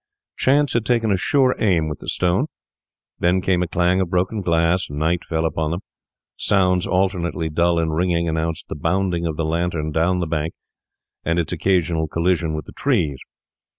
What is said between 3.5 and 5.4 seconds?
a clang of broken glass; night